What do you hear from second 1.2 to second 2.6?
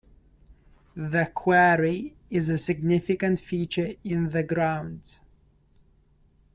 quarry is a